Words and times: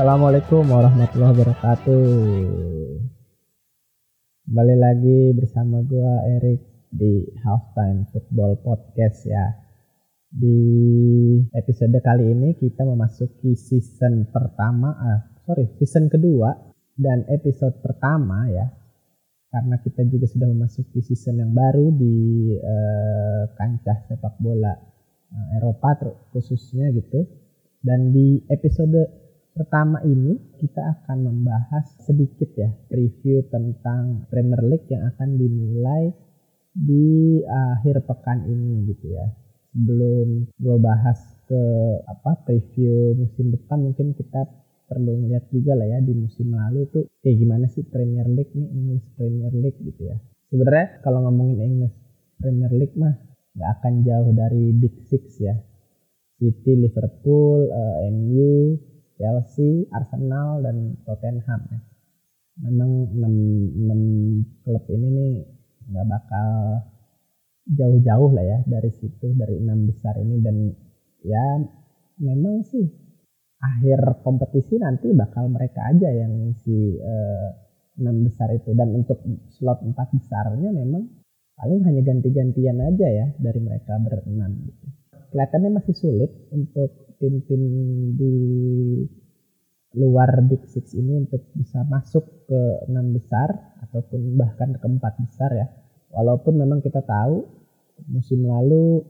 Assalamualaikum 0.00 0.64
warahmatullahi 0.64 1.32
wabarakatuh. 1.36 2.04
Kembali 4.48 4.76
lagi 4.80 5.36
bersama 5.36 5.84
gua 5.84 6.24
Erik 6.40 6.88
di 6.88 7.28
Halftime 7.44 8.08
Football 8.08 8.64
Podcast 8.64 9.28
ya. 9.28 9.60
Di 10.32 10.56
episode 11.52 11.92
kali 12.00 12.32
ini 12.32 12.56
kita 12.56 12.80
memasuki 12.88 13.52
season 13.52 14.24
pertama, 14.32 14.88
ah, 14.96 15.20
sorry, 15.44 15.68
season 15.76 16.08
kedua 16.08 16.48
dan 16.96 17.28
episode 17.28 17.76
pertama 17.84 18.48
ya. 18.48 18.72
Karena 19.52 19.84
kita 19.84 20.00
juga 20.08 20.24
sudah 20.24 20.48
memasuki 20.48 21.04
season 21.04 21.44
yang 21.44 21.52
baru 21.52 21.92
di 21.92 22.16
eh, 22.56 23.52
kancah 23.52 24.08
sepak 24.08 24.40
bola 24.40 24.72
eh, 25.28 25.60
Eropa 25.60 25.92
khususnya 26.32 26.88
gitu. 26.88 27.20
Dan 27.84 28.16
di 28.16 28.40
episode 28.48 29.28
pertama 29.54 30.00
ini 30.06 30.38
kita 30.58 30.80
akan 30.80 31.18
membahas 31.26 31.86
sedikit 32.06 32.50
ya 32.54 32.70
review 32.90 33.44
tentang 33.50 34.26
Premier 34.30 34.62
League 34.64 34.88
yang 34.88 35.10
akan 35.14 35.36
dimulai 35.36 36.14
di 36.70 37.40
akhir 37.44 38.06
pekan 38.06 38.46
ini 38.46 38.86
gitu 38.94 39.14
ya. 39.14 39.26
Sebelum 39.70 40.50
gue 40.58 40.76
bahas 40.82 41.18
ke 41.46 41.62
apa 42.06 42.42
preview 42.46 43.14
musim 43.14 43.54
depan 43.54 43.82
mungkin 43.82 44.14
kita 44.14 44.46
perlu 44.90 45.22
melihat 45.22 45.46
juga 45.54 45.78
lah 45.78 45.86
ya 45.86 45.98
di 46.02 46.10
musim 46.18 46.50
lalu 46.50 46.82
tuh 46.90 47.04
kayak 47.22 47.38
gimana 47.38 47.70
sih 47.70 47.86
Premier 47.86 48.26
League 48.26 48.50
nih 48.50 48.66
English 48.74 49.06
Premier 49.14 49.54
League 49.54 49.78
gitu 49.78 50.10
ya. 50.10 50.18
Sebenarnya 50.50 50.98
kalau 51.06 51.26
ngomongin 51.30 51.58
English 51.62 51.94
Premier 52.42 52.72
League 52.74 52.98
mah 52.98 53.14
nggak 53.54 53.70
akan 53.78 53.94
jauh 54.02 54.30
dari 54.34 54.74
Big 54.74 54.94
Six 55.06 55.38
ya. 55.38 55.54
City, 56.40 56.72
Liverpool, 56.72 57.68
uh, 57.68 58.08
MU, 58.08 58.80
Chelsea, 59.20 59.84
Arsenal, 59.92 60.64
dan 60.64 60.96
Tottenham 61.04 61.60
ya. 61.68 61.80
Memang 62.64 63.12
6, 63.12 63.84
6 63.84 64.64
klub 64.64 64.84
ini 64.88 65.08
nih 65.12 65.32
nggak 65.92 66.06
bakal 66.08 66.48
jauh-jauh 67.68 68.30
lah 68.32 68.44
ya 68.44 68.58
dari 68.64 68.90
situ 68.96 69.36
dari 69.36 69.60
enam 69.60 69.86
besar 69.86 70.16
ini 70.18 70.36
dan 70.40 70.56
ya 71.22 71.60
memang 72.20 72.64
sih 72.64 72.84
akhir 73.60 74.24
kompetisi 74.24 74.80
nanti 74.80 75.12
bakal 75.12 75.52
mereka 75.52 75.92
aja 75.92 76.08
yang 76.08 76.32
ngisi 76.32 76.96
eh, 76.96 77.48
enam 78.00 78.24
besar 78.24 78.48
itu 78.56 78.72
dan 78.72 78.96
untuk 78.96 79.20
slot 79.52 79.84
empat 79.84 80.08
besarnya 80.16 80.72
memang 80.72 81.04
paling 81.60 81.84
hanya 81.84 82.00
ganti-gantian 82.00 82.80
aja 82.80 83.08
ya 83.08 83.26
dari 83.36 83.60
mereka 83.60 84.00
berenam 84.00 84.64
gitu. 84.64 84.86
Kelihatannya 85.30 85.70
masih 85.76 85.94
sulit 85.94 86.30
untuk 86.50 87.09
tim-tim 87.20 87.62
di 88.16 88.34
luar 89.94 90.40
Big 90.46 90.64
Six 90.70 90.94
ini 90.94 91.20
untuk 91.20 91.44
bisa 91.52 91.82
masuk 91.84 92.46
ke 92.46 92.60
enam 92.86 93.10
besar 93.12 93.76
ataupun 93.86 94.38
bahkan 94.38 94.72
ke 94.74 94.86
empat 94.86 95.14
besar 95.20 95.50
ya. 95.52 95.66
Walaupun 96.10 96.58
memang 96.58 96.82
kita 96.82 97.02
tahu 97.02 97.46
musim 98.10 98.46
lalu 98.46 99.02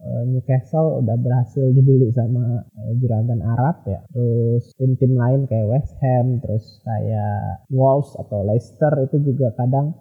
eh, 0.00 0.22
Newcastle 0.28 1.04
udah 1.04 1.16
berhasil 1.20 1.64
dibeli 1.70 2.08
sama 2.10 2.64
eh, 2.64 2.92
juragan 2.98 3.44
Arab 3.44 3.84
ya. 3.84 4.00
Terus 4.10 4.72
tim-tim 4.80 5.12
lain 5.12 5.44
kayak 5.44 5.68
West 5.68 5.94
Ham, 6.00 6.40
terus 6.40 6.80
kayak 6.82 7.68
Wolves 7.68 8.16
atau 8.16 8.42
Leicester 8.42 8.92
itu 9.04 9.20
juga 9.20 9.52
kadang 9.54 9.92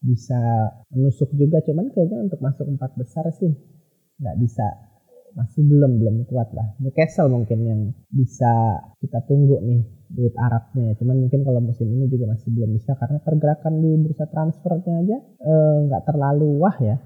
bisa 0.00 0.70
menusuk 0.94 1.34
juga. 1.34 1.58
Cuman 1.66 1.90
kayaknya 1.90 2.30
untuk 2.30 2.38
masuk 2.38 2.66
empat 2.70 2.94
besar 2.94 3.26
sih 3.34 3.50
nggak 4.22 4.38
bisa 4.38 4.83
masih 5.34 5.66
belum 5.66 5.98
belum 5.98 6.16
kuat 6.30 6.54
lah. 6.54 6.78
Newcastle 6.78 7.26
mungkin 7.26 7.58
yang 7.66 7.80
bisa 8.10 8.78
kita 9.02 9.18
tunggu 9.26 9.58
nih 9.66 9.82
duit 10.14 10.34
Arabnya. 10.38 10.94
Cuman 10.94 11.26
mungkin 11.26 11.42
kalau 11.42 11.58
musim 11.58 11.90
ini 11.90 12.06
juga 12.06 12.30
masih 12.30 12.54
belum 12.54 12.70
bisa 12.78 12.94
karena 12.94 13.18
pergerakan 13.18 13.82
di 13.82 13.90
bursa 13.98 14.30
transfernya 14.30 14.94
aja 15.02 15.18
eh, 15.18 15.76
nggak 15.90 16.02
eh, 16.02 16.06
terlalu 16.06 16.48
wah 16.62 16.76
ya. 16.78 16.96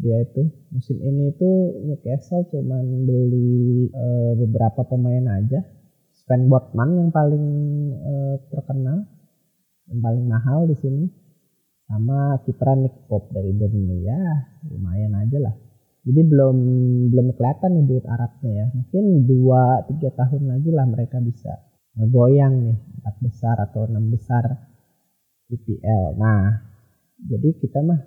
Dia 0.00 0.24
itu 0.24 0.48
musim 0.72 0.96
ini 1.04 1.36
itu 1.36 1.48
Newcastle 1.84 2.48
cuman 2.48 2.84
beli 3.04 3.92
eh, 3.92 4.32
beberapa 4.40 4.80
pemain 4.88 5.28
aja. 5.36 5.60
Sven 6.16 6.48
Botman 6.48 6.96
yang 6.96 7.10
paling 7.12 7.44
eh, 7.92 8.34
terkenal 8.48 9.04
yang 9.92 10.00
paling 10.00 10.24
mahal 10.24 10.64
di 10.64 10.76
sini. 10.80 11.04
Sama 11.90 12.40
kiper 12.46 12.78
Nick 12.78 13.04
Pope 13.04 13.36
dari 13.36 13.52
Burnley. 13.52 14.08
Ya 14.08 14.16
lumayan 14.70 15.12
aja 15.18 15.38
lah 15.44 15.69
jadi 16.00 16.20
belum 16.24 16.56
belum 17.12 17.26
kelihatan 17.36 17.70
nih 17.76 17.84
duit 17.84 18.06
Arabnya 18.08 18.50
ya. 18.64 18.66
Mungkin 18.72 19.04
dua 19.28 19.84
tiga 19.84 20.10
tahun 20.16 20.48
lagi 20.48 20.70
lah 20.72 20.86
mereka 20.88 21.20
bisa 21.20 21.52
ngegoyang 22.00 22.54
nih. 22.64 22.78
Empat 23.00 23.16
besar 23.20 23.56
atau 23.60 23.84
enam 23.84 24.08
besar 24.08 24.44
IPL 25.50 26.16
nah 26.16 26.62
jadi 27.20 27.52
kita 27.60 27.84
mah 27.84 28.00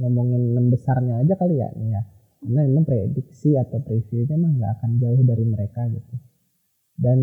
ngomongin 0.00 0.54
enam 0.54 0.66
besarnya 0.74 1.22
aja 1.22 1.34
kali 1.38 1.62
ya 1.62 1.70
nih 1.78 1.88
ya. 1.94 2.02
Karena 2.40 2.60
memang 2.66 2.84
prediksi 2.88 3.54
atau 3.54 3.78
previewnya 3.84 4.34
mah 4.34 4.50
nggak 4.50 4.72
akan 4.80 4.90
jauh 4.98 5.22
dari 5.22 5.44
mereka 5.46 5.86
gitu. 5.92 6.14
Dan 7.00 7.20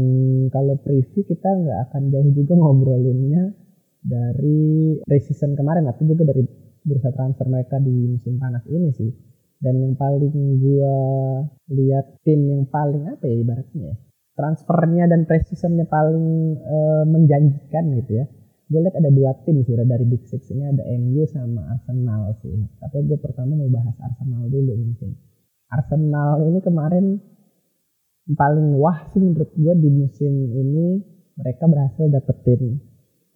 kalau 0.50 0.80
preview 0.82 1.22
kita 1.22 1.50
nggak 1.52 1.80
akan 1.92 2.10
jauh 2.10 2.32
juga 2.34 2.54
ngobrolinnya 2.58 3.54
dari 4.02 4.98
pre-season 5.04 5.54
kemarin 5.54 5.86
atau 5.90 6.08
juga 6.08 6.32
dari 6.32 6.48
bursa 6.82 7.12
transfer 7.12 7.46
mereka 7.52 7.76
di 7.84 7.92
musim 8.08 8.40
panas 8.40 8.64
ini 8.72 8.90
sih 8.96 9.12
dan 9.64 9.74
yang 9.82 9.94
paling 9.98 10.34
gua 10.62 10.96
lihat 11.74 12.22
tim 12.22 12.46
yang 12.46 12.64
paling 12.70 13.10
apa 13.10 13.24
ya 13.26 13.36
ibaratnya? 13.42 13.94
Ya 13.94 13.96
transfernya 14.38 15.10
dan 15.10 15.26
precisionnya 15.26 15.90
paling 15.90 16.62
e, 16.62 16.78
menjanjikan 17.10 17.90
gitu 17.98 18.22
ya. 18.22 18.26
Gue 18.70 18.86
lihat 18.86 19.02
ada 19.02 19.10
dua 19.10 19.34
tim 19.42 19.66
sudah 19.66 19.84
dari 19.84 20.06
Big 20.06 20.30
Six 20.30 20.54
ini. 20.54 20.62
Ada 20.62 20.86
MU 21.02 21.26
sama 21.26 21.74
Arsenal 21.74 22.38
sih. 22.46 22.54
Tapi 22.78 23.02
gue 23.10 23.18
pertama 23.18 23.58
mau 23.58 23.68
bahas 23.74 23.98
Arsenal 23.98 24.46
dulu 24.48 24.78
mungkin. 24.78 25.18
Arsenal 25.74 26.46
ini 26.46 26.60
kemarin 26.62 27.18
paling 28.38 28.78
wah 28.78 29.10
sih 29.10 29.20
menurut 29.24 29.50
gue 29.58 29.74
di 29.82 29.90
musim 29.90 30.34
ini 30.54 31.02
mereka 31.40 31.66
berhasil 31.66 32.06
dapetin 32.12 32.78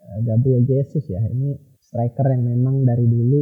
eh, 0.05 0.17
Gabriel 0.21 0.67
Jesus 0.69 1.09
ya. 1.09 1.23
Ini 1.25 1.57
striker 1.81 2.29
yang 2.29 2.45
memang 2.45 2.85
dari 2.85 3.09
dulu 3.09 3.41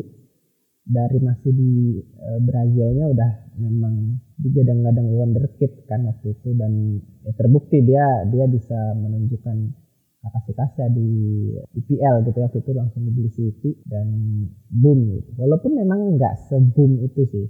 dari 0.85 1.19
masih 1.21 1.51
di 1.53 1.71
uh, 2.01 2.39
Brazilnya 2.41 3.05
udah 3.11 3.31
memang 3.59 4.17
digadang-gadang 4.39 5.07
wonderkid 5.11 5.85
kan 5.85 6.07
waktu 6.07 6.33
itu 6.33 6.55
dan 6.55 7.03
ya 7.27 7.31
terbukti 7.35 7.83
dia 7.83 8.25
dia 8.31 8.45
bisa 8.47 8.95
menunjukkan 8.95 9.75
kapasitasnya 10.19 10.91
di 10.91 11.09
IPL 11.79 12.27
gitu 12.27 12.37
ya 12.43 12.45
waktu 12.51 12.59
itu 12.59 12.71
langsung 12.75 13.01
dibeli 13.07 13.31
City 13.31 13.71
dan 13.87 14.07
boom 14.67 15.15
gitu. 15.15 15.29
Walaupun 15.39 15.79
memang 15.79 16.19
nggak 16.19 16.35
seboom 16.51 16.99
itu 17.07 17.23
sih. 17.31 17.47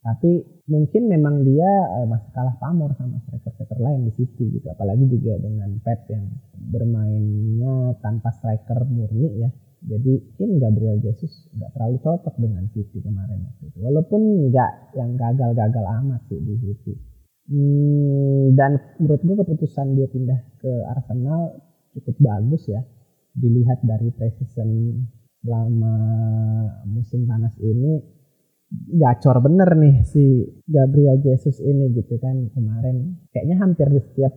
Tapi 0.00 0.64
mungkin 0.64 1.12
memang 1.12 1.44
dia 1.44 1.68
uh, 2.00 2.08
masih 2.08 2.32
kalah 2.32 2.56
pamor 2.56 2.96
sama 2.96 3.20
striker-striker 3.28 3.78
lain 3.78 4.08
di 4.08 4.12
City 4.16 4.58
gitu. 4.58 4.66
Apalagi 4.72 5.06
juga 5.06 5.36
dengan 5.38 5.70
Pep 5.84 6.08
yang 6.08 6.24
bermainnya 6.56 8.00
tanpa 8.00 8.32
striker 8.32 8.88
murni 8.88 9.44
ya 9.44 9.50
jadi 9.80 10.12
mungkin 10.20 10.60
Gabriel 10.60 11.00
Jesus 11.00 11.48
nggak 11.56 11.72
terlalu 11.72 11.96
cocok 12.04 12.34
dengan 12.36 12.68
City 12.68 13.00
kemarin 13.00 13.48
waktu 13.48 13.64
itu. 13.72 13.78
Walaupun 13.80 14.20
nggak 14.52 14.72
yang 14.92 15.16
gagal-gagal 15.16 15.84
amat 16.04 16.20
sih 16.28 16.36
di 16.36 16.54
City. 16.60 16.94
Hmm, 17.50 18.52
dan 18.54 18.76
menurut 19.00 19.20
gue 19.24 19.36
keputusan 19.40 19.96
dia 19.96 20.06
pindah 20.06 20.38
ke 20.60 20.72
Arsenal 20.84 21.64
cukup 21.96 22.16
bagus 22.20 22.68
ya. 22.68 22.84
Dilihat 23.32 23.80
dari 23.80 24.12
precision 24.12 25.00
selama 25.40 25.96
musim 26.84 27.24
panas 27.24 27.56
ini 27.64 28.04
gacor 28.70 29.40
bener 29.40 29.72
nih 29.80 30.04
si 30.04 30.46
Gabriel 30.68 31.18
Jesus 31.24 31.58
ini 31.64 31.90
gitu 31.96 32.20
kan 32.20 32.52
kemarin 32.54 33.18
kayaknya 33.32 33.56
hampir 33.58 33.88
di 33.90 33.98
setiap 33.98 34.30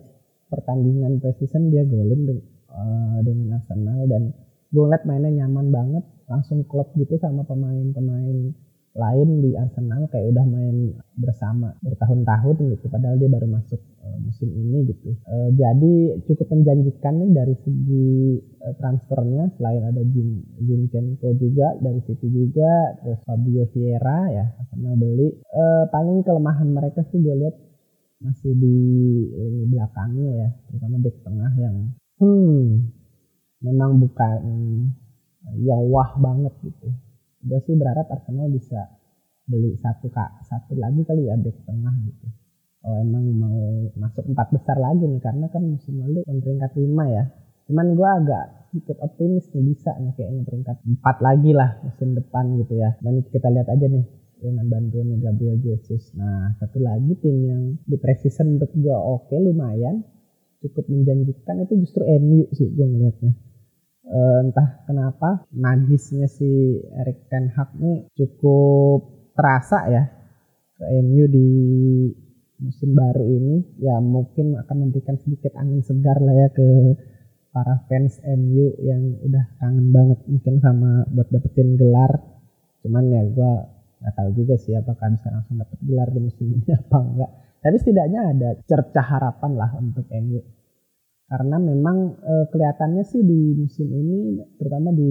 pertandingan 0.47 1.21
precision 1.21 1.69
dia 1.69 1.85
golin 1.85 2.41
uh, 2.71 3.19
dengan 3.21 3.61
Arsenal 3.61 4.09
dan 4.09 4.33
gue 4.73 4.81
ngeliat 4.81 5.05
mainnya 5.05 5.45
nyaman 5.45 5.69
banget 5.69 6.03
langsung 6.25 6.65
klub 6.65 6.89
gitu 6.97 7.21
sama 7.21 7.45
pemain-pemain 7.45 8.57
lain 8.93 9.29
di 9.41 9.57
Arsenal 9.57 10.05
kayak 10.13 10.37
udah 10.37 10.45
main 10.45 10.93
bersama 11.17 11.73
bertahun-tahun 11.81 12.77
gitu 12.77 12.85
padahal 12.93 13.17
dia 13.17 13.25
baru 13.25 13.49
masuk 13.49 13.81
uh, 14.05 14.17
musim 14.21 14.53
ini 14.53 14.85
gitu. 14.85 15.17
Uh, 15.25 15.49
jadi 15.57 16.21
cukup 16.29 16.53
menjanjikan 16.53 17.17
nih 17.17 17.31
dari 17.33 17.55
segi 17.65 18.37
uh, 18.61 18.73
transfernya 18.77 19.49
selain 19.57 19.81
ada 19.81 20.01
Jim 20.13 20.45
Zinchenko 20.61 21.33
juga 21.41 21.73
dari 21.81 22.05
City 22.05 22.29
juga 22.29 22.93
terus 23.01 23.19
Fabio 23.25 23.65
Vieira 23.73 24.29
ya 24.29 24.45
Arsenal 24.61 24.93
beli. 24.93 25.41
Uh, 25.49 25.89
paling 25.89 26.21
kelemahan 26.21 26.69
mereka 26.69 27.01
sih 27.09 27.17
gue 27.17 27.33
lihat 27.33 27.55
masih 28.21 28.55
di 28.55 28.77
belakangnya 29.73 30.31
ya 30.31 30.49
terutama 30.69 30.95
back 31.03 31.17
tengah 31.27 31.51
yang 31.59 31.75
hmm 32.23 33.02
memang 33.63 33.97
bukan 33.97 34.39
yang 35.63 35.81
wah 35.89 36.13
banget 36.19 36.53
gitu. 36.63 36.87
Gue 37.43 37.59
sih 37.67 37.75
berharap 37.75 38.07
Arsenal 38.11 38.47
bisa 38.51 38.87
beli 39.43 39.75
satu 39.75 40.07
kak 40.07 40.47
satu 40.47 40.71
lagi 40.79 41.03
kali 41.03 41.27
ya 41.27 41.35
back 41.35 41.67
tengah 41.67 41.95
gitu. 42.07 42.27
oh 42.83 42.95
emang 42.99 43.27
mau 43.35 43.59
masuk 43.95 44.23
empat 44.27 44.55
besar 44.55 44.79
lagi 44.79 45.03
nih 45.03 45.19
karena 45.19 45.47
kan 45.51 45.63
musim 45.63 45.99
lalu 45.99 46.23
peringkat 46.23 46.71
lima 46.79 47.05
ya 47.11 47.23
cuman 47.67 47.95
gue 47.95 48.09
agak 48.23 48.45
sedikit 48.71 48.99
optimis 49.03 49.51
nih 49.55 49.63
bisa 49.67 49.91
nih 49.99 50.11
kayaknya 50.15 50.43
peringkat 50.47 50.77
empat 50.83 51.17
lagi 51.23 51.51
lah 51.55 51.79
musim 51.83 52.15
depan 52.15 52.55
gitu 52.59 52.75
ya 52.75 52.95
dan 53.03 53.23
kita 53.23 53.47
lihat 53.51 53.67
aja 53.71 53.87
nih 53.87 54.03
dengan 54.43 54.67
bantuan 54.67 55.15
Gabriel 55.23 55.55
Jesus. 55.63 56.11
Nah, 56.19 56.51
satu 56.59 56.83
lagi 56.83 57.15
tim 57.23 57.47
yang 57.47 57.63
di 57.87 57.95
preseason 57.95 58.59
menurut 58.59 58.75
gue 58.75 58.91
oke 58.91 59.35
lumayan 59.39 60.03
cukup 60.59 60.83
menjanjikan 60.91 61.63
itu 61.63 61.79
justru 61.87 62.03
MU 62.19 62.51
sih 62.51 62.67
gue 62.67 62.83
ngeliatnya. 62.83 63.31
E, 64.13 64.19
entah 64.45 64.85
kenapa 64.85 65.41
magisnya 65.49 66.29
si 66.29 66.45
Erik 67.01 67.25
Ten 67.33 67.49
Hag 67.49 67.73
nih 67.81 68.05
cukup 68.13 69.09
terasa 69.33 69.89
ya 69.89 70.03
ke 70.77 70.85
MU 71.01 71.25
di 71.25 71.49
musim 72.61 72.93
baru 72.93 73.25
ini. 73.25 73.81
Ya 73.81 73.97
mungkin 73.97 74.53
akan 74.61 74.75
memberikan 74.85 75.17
sedikit 75.17 75.57
angin 75.57 75.81
segar 75.81 76.21
lah 76.21 76.45
ya 76.45 76.47
ke 76.53 76.93
para 77.49 77.81
fans 77.89 78.21
MU 78.21 78.77
yang 78.85 79.17
udah 79.25 79.45
kangen 79.57 79.89
banget 79.89 80.19
mungkin 80.29 80.61
sama 80.61 81.09
buat 81.09 81.33
dapetin 81.33 81.73
gelar. 81.81 82.13
Cuman 82.85 83.09
ya 83.09 83.25
gue 83.25 83.51
nggak 83.97 84.13
tahu 84.13 84.29
juga 84.37 84.61
sih 84.61 84.77
apakah 84.77 85.09
bisa 85.09 85.33
langsung 85.33 85.57
dapat 85.57 85.79
gelar 85.81 86.13
di 86.13 86.19
musim 86.21 86.53
ini 86.53 86.69
apa 86.85 86.97
enggak. 87.01 87.31
Tapi 87.65 87.75
setidaknya 87.81 88.21
ada 88.29 88.49
cerca 88.69 89.01
harapan 89.01 89.51
lah 89.57 89.71
untuk 89.81 90.05
MU 90.13 90.62
karena 91.33 91.57
memang 91.57 92.13
e, 92.21 92.33
kelihatannya 92.53 93.01
sih 93.09 93.25
di 93.25 93.57
musim 93.57 93.89
ini 93.89 94.37
terutama 94.61 94.93
di 94.93 95.09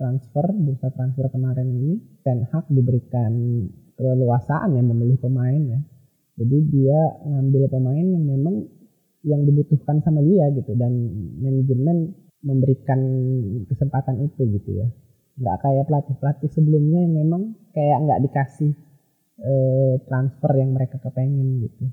transfer 0.00 0.48
bursa 0.48 0.88
transfer 0.96 1.28
kemarin 1.28 1.68
ini 1.68 2.00
Ten 2.24 2.48
Hag 2.48 2.72
diberikan 2.72 3.36
keleluasaan 4.00 4.72
ya 4.72 4.80
memilih 4.80 5.20
pemain 5.20 5.60
ya. 5.60 5.80
Jadi 6.40 6.56
dia 6.72 7.00
ngambil 7.28 7.68
pemain 7.68 8.00
yang 8.00 8.24
memang 8.24 8.64
yang 9.28 9.44
dibutuhkan 9.44 10.00
sama 10.00 10.24
dia 10.24 10.48
gitu. 10.56 10.72
Dan 10.72 10.92
manajemen 11.44 12.16
memberikan 12.40 13.00
kesempatan 13.68 14.24
itu 14.24 14.48
gitu 14.56 14.70
ya. 14.72 14.88
Nggak 15.36 15.68
kayak 15.68 15.84
pelatih-pelatih 15.84 16.48
sebelumnya 16.48 17.04
yang 17.04 17.28
memang 17.28 17.42
kayak 17.76 18.00
nggak 18.08 18.20
dikasih 18.24 18.72
eh, 19.44 19.94
transfer 20.08 20.52
yang 20.56 20.72
mereka 20.72 20.96
kepengen 20.96 21.60
gitu. 21.68 21.92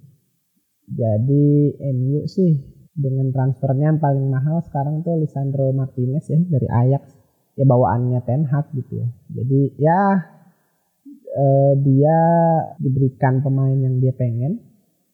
Jadi 0.95 1.75
MU 1.91 2.23
sih 2.23 2.79
dengan 3.00 3.31
transfernya 3.31 3.96
yang 3.96 4.01
paling 4.04 4.28
mahal 4.28 4.60
sekarang 4.68 5.00
tuh 5.07 5.16
Lisandro 5.16 5.72
Martinez 5.72 6.28
ya 6.28 6.40
dari 6.44 6.68
Ajax. 6.68 7.16
Ya 7.56 7.68
bawaannya 7.68 8.19
Ten 8.24 8.44
Hag 8.48 8.72
gitu 8.75 9.04
ya. 9.04 9.07
Jadi 9.31 9.60
ya 9.80 10.00
eh, 11.31 11.74
dia 11.80 12.18
diberikan 12.80 13.40
pemain 13.40 13.75
yang 13.75 14.04
dia 14.04 14.12
pengen. 14.12 14.60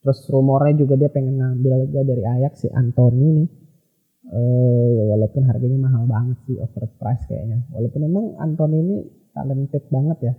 Terus 0.01 0.21
rumornya 0.29 0.85
juga 0.85 0.97
dia 0.97 1.09
pengen 1.09 1.41
ngambil 1.41 1.89
juga 1.89 2.01
dari 2.05 2.23
Ajax 2.25 2.65
si 2.65 2.67
Anthony 2.73 3.41
nih. 3.41 3.49
Uh, 4.25 5.13
walaupun 5.13 5.45
harganya 5.45 5.85
mahal 5.85 6.09
banget 6.09 6.41
sih 6.49 6.57
overpriced 6.57 7.29
kayaknya. 7.29 7.61
Walaupun 7.69 8.09
memang 8.09 8.25
Anthony 8.41 8.77
ini 8.81 8.97
talented 9.37 9.85
banget 9.93 10.17
ya. 10.25 10.33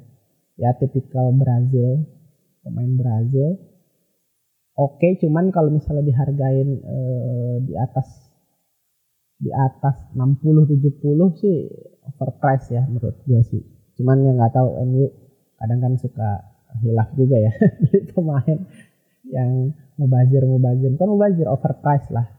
Ya 0.58 0.70
tipikal 0.74 1.30
Brazil 1.30 2.02
pemain 2.66 2.90
Brazil 2.98 3.62
oke 4.76 5.00
okay, 5.00 5.18
cuman 5.20 5.50
kalau 5.50 5.72
misalnya 5.72 6.04
dihargain 6.04 6.80
uh, 6.84 7.56
di 7.64 7.74
atas 7.76 8.28
di 9.36 9.52
atas 9.52 9.96
60 10.16 10.80
70 10.80 11.40
sih 11.40 11.56
overpriced 12.08 12.72
ya 12.72 12.82
menurut 12.88 13.20
gue 13.28 13.40
sih 13.44 13.62
cuman 14.00 14.24
yang 14.24 14.36
nggak 14.40 14.56
tahu 14.56 14.80
MU 14.88 15.12
kadang 15.60 15.80
kan 15.80 15.92
suka 16.00 16.28
hilaf 16.80 17.12
juga 17.16 17.36
ya 17.40 17.52
beli 17.84 18.00
pemain 18.12 18.58
yang 19.28 19.76
mubazir 20.00 20.44
mubazir 20.44 20.92
kan 20.96 21.08
mubazir 21.08 21.48
overpriced 21.48 22.12
lah 22.12 22.36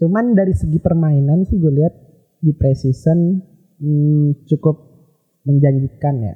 Cuman 0.00 0.32
dari 0.32 0.56
segi 0.56 0.80
permainan 0.80 1.44
sih 1.44 1.60
gue 1.60 1.76
lihat 1.76 1.92
di 2.40 2.56
preseason 2.56 3.36
hmm, 3.84 4.48
cukup 4.48 4.80
menjanjikan 5.44 6.24
ya. 6.24 6.34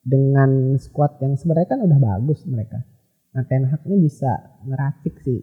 Dengan 0.00 0.72
squad 0.80 1.20
yang 1.20 1.36
sebenarnya 1.36 1.68
kan 1.76 1.80
udah 1.84 2.00
bagus 2.00 2.48
mereka. 2.48 2.80
Nah 3.34 3.44
Ten 3.50 3.66
Hag 3.66 3.82
ini 3.90 4.06
bisa 4.06 4.30
ngeracik 4.64 5.14
sih 5.26 5.42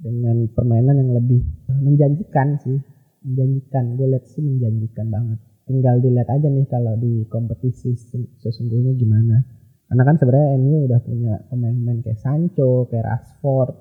dengan 0.00 0.48
permainan 0.50 0.96
yang 0.96 1.12
lebih 1.12 1.44
menjanjikan 1.68 2.56
sih. 2.64 2.78
Menjanjikan, 3.18 3.98
gue 3.98 4.06
lihat 4.14 4.24
sih 4.30 4.40
menjanjikan 4.40 5.10
banget. 5.12 5.38
Tinggal 5.68 6.00
dilihat 6.00 6.32
aja 6.32 6.48
nih 6.48 6.64
kalau 6.70 6.96
di 6.96 7.28
kompetisi 7.28 7.92
sesungguhnya 8.40 8.96
gimana. 8.96 9.44
Karena 9.90 10.02
kan 10.04 10.16
sebenarnya 10.16 10.48
ini 10.56 10.76
udah 10.88 11.00
punya 11.04 11.34
pemain-pemain 11.52 12.00
kayak 12.00 12.20
Sancho, 12.20 12.88
kayak 12.88 13.04
Rashford, 13.04 13.72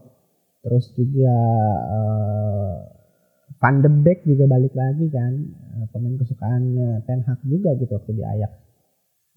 terus 0.68 0.92
juga 1.00 1.38
uh, 1.88 2.76
Van 3.58 3.80
de 3.80 3.90
Beek 3.90 4.28
juga 4.28 4.46
balik 4.46 4.76
lagi 4.76 5.08
kan 5.10 5.34
eh, 5.80 5.88
pemain 5.90 6.20
kesukaannya 6.20 7.08
Ten 7.08 7.24
Hag 7.24 7.40
juga 7.48 7.74
gitu 7.80 7.96
waktu 7.96 8.12
di 8.20 8.24
Ajax 8.28 8.52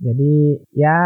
jadi 0.00 0.32
ya 0.74 1.00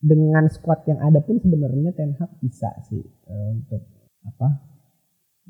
dengan 0.00 0.48
squad 0.48 0.88
yang 0.88 1.00
ada 1.04 1.20
pun 1.20 1.36
sebenarnya 1.36 1.92
Ten 1.92 2.16
Hag 2.16 2.40
bisa 2.40 2.72
sih 2.88 3.04
uh, 3.28 3.48
untuk 3.52 3.84
apa? 4.24 4.48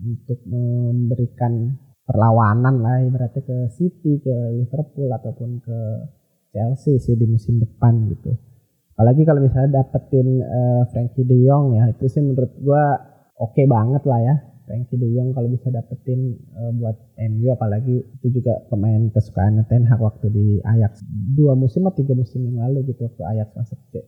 Untuk 0.03 0.43
memberikan 0.51 1.79
perlawanan 2.03 2.83
lah 2.83 2.99
berarti 3.07 3.47
ke 3.47 3.71
City 3.71 4.19
ke 4.19 4.35
Liverpool 4.59 5.07
ataupun 5.07 5.63
ke 5.63 5.79
Chelsea 6.51 6.99
sih 6.99 7.15
di 7.15 7.31
musim 7.31 7.63
depan 7.63 8.11
gitu. 8.11 8.35
Apalagi 8.99 9.23
kalau 9.23 9.41
misalnya 9.41 9.81
dapetin 9.81 10.43
uh, 10.43 10.83
Frankie 10.91 11.23
De 11.23 11.39
Jong 11.47 11.79
ya 11.79 11.87
itu 11.95 12.11
sih 12.11 12.21
menurut 12.21 12.51
gua 12.59 12.99
oke 13.39 13.55
okay 13.55 13.71
banget 13.71 14.03
lah 14.03 14.19
ya. 14.19 14.35
Frankie 14.67 14.99
De 14.99 15.07
Jong 15.15 15.31
kalau 15.31 15.47
bisa 15.47 15.71
dapetin 15.71 16.35
uh, 16.59 16.75
buat 16.75 16.99
MU 17.31 17.55
apalagi 17.55 18.03
itu 18.19 18.27
juga 18.35 18.59
pemain 18.67 19.07
kesukaan 19.15 19.63
Ten 19.71 19.87
Hag 19.87 20.03
waktu 20.03 20.27
di 20.35 20.47
Ajax. 20.67 21.07
Dua 21.39 21.55
musim 21.55 21.87
atau 21.87 22.03
tiga 22.03 22.19
musim 22.19 22.43
yang 22.51 22.67
lalu 22.67 22.91
gitu 22.91 23.07
waktu 23.07 23.23
Ajax 23.23 23.55
masuk 23.55 23.79
ke 23.95 24.03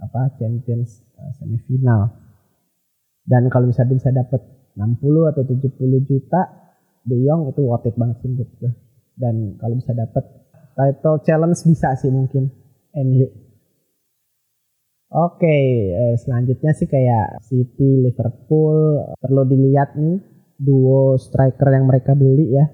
apa 0.00 0.34
Champions 0.40 1.04
uh, 1.20 1.32
semifinal. 1.36 2.10
Dan 3.22 3.46
kalau 3.52 3.68
misalnya 3.68 3.94
bisa 4.00 4.10
dapet 4.10 4.40
60 4.74 5.30
atau 5.30 5.42
70 5.44 6.08
juta 6.08 6.40
De 7.04 7.16
Jong 7.16 7.52
itu 7.52 7.60
worth 7.64 7.88
it 7.88 7.96
banget 7.96 8.16
sih 8.20 8.32
gue 8.32 8.72
dan 9.16 9.56
kalau 9.60 9.74
bisa 9.76 9.92
dapet 9.92 10.24
title 10.76 11.20
challenge 11.24 11.60
bisa 11.64 11.96
sih 11.96 12.12
mungkin 12.12 12.48
MU 12.96 13.28
Oke, 15.10 15.90
eh, 15.90 16.14
selanjutnya 16.22 16.70
sih 16.70 16.86
kayak 16.86 17.42
City, 17.42 17.98
Liverpool 17.98 19.02
perlu 19.18 19.42
dilihat 19.42 19.98
nih 19.98 20.22
duo 20.54 21.18
striker 21.18 21.66
yang 21.66 21.90
mereka 21.90 22.14
beli 22.14 22.54
ya, 22.54 22.70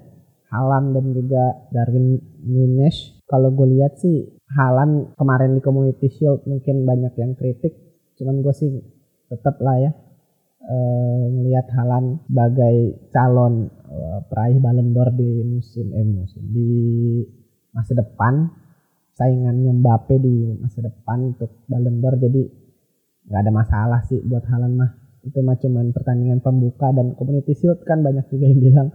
Halan 0.53 0.93
dan 0.93 1.17
juga 1.17 1.65
Darwin 1.73 2.21
Nunes. 2.45 3.25
Kalau 3.25 3.49
gue 3.49 3.73
lihat 3.73 3.97
sih 3.97 4.36
Halan 4.47 5.11
kemarin 5.19 5.59
di 5.59 5.61
Community 5.63 6.07
Shield 6.07 6.47
mungkin 6.47 6.87
banyak 6.87 7.13
yang 7.19 7.35
kritik, 7.35 7.75
cuman 8.15 8.39
gue 8.39 8.53
sih 8.55 8.71
tetap 9.27 9.59
lah 9.59 9.75
ya 9.75 9.91
eh, 10.67 11.23
ngelihat 11.31 11.67
Halan 11.75 12.23
sebagai 12.27 12.75
calon 13.11 13.67
eh, 13.67 14.19
peraih 14.27 14.59
Ballon 14.59 14.91
d'Or 14.91 15.09
di 15.15 15.43
musim 15.43 15.91
eh 15.95 16.05
musim 16.05 16.43
di 16.51 16.69
masa 17.71 17.95
depan. 17.95 18.65
Saingannya 19.17 19.73
Mbappe 19.81 20.21
di 20.21 20.53
masa 20.61 20.85
depan 20.85 21.33
untuk 21.33 21.65
Ballon 21.65 21.97
d'Or 21.97 22.21
jadi 22.21 22.43
nggak 23.27 23.41
ada 23.43 23.51
masalah 23.51 23.99
sih 24.05 24.21
buat 24.21 24.45
Halan 24.45 24.77
mah. 24.77 24.91
Itu 25.25 25.41
mah 25.43 25.57
cuman 25.57 25.91
pertandingan 25.91 26.39
pembuka 26.39 26.93
dan 26.93 27.17
Community 27.17 27.57
Shield 27.57 27.81
kan 27.83 28.05
banyak 28.05 28.29
juga 28.29 28.45
yang 28.47 28.61
bilang 28.61 28.87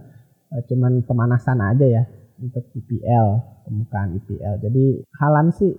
uh, 0.49 0.61
cuman 0.65 1.03
pemanasan 1.03 1.59
aja 1.59 1.85
ya 1.85 2.03
untuk 2.41 2.65
IPL 2.73 3.27
pembukaan 3.67 4.17
IPL 4.17 4.63
jadi 4.63 4.85
Halan 5.19 5.53
sih 5.53 5.73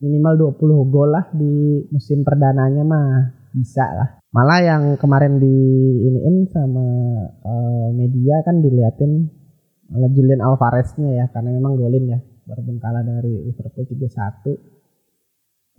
minimal 0.00 0.56
20 0.56 0.92
gol 0.92 1.12
lah 1.12 1.28
di 1.30 1.84
musim 1.92 2.24
perdananya 2.24 2.82
mah. 2.84 3.12
Bisa 3.50 3.82
lah. 3.82 4.08
Malah 4.30 4.60
yang 4.62 4.84
kemarin 4.94 5.42
di 5.42 5.56
iniin 6.06 6.46
sama 6.54 6.86
uh, 7.42 7.88
media 7.90 8.46
kan 8.46 8.62
diliatin 8.62 9.26
malah 9.90 10.06
Julian 10.14 10.38
Alvareznya 10.38 11.18
ya 11.18 11.26
karena 11.34 11.50
memang 11.58 11.74
golin 11.76 12.14
ya. 12.14 12.18
Walaupun 12.46 12.78
kalah 12.82 13.02
dari 13.06 13.46
Liverpool 13.46 13.86
3-1 13.86 14.80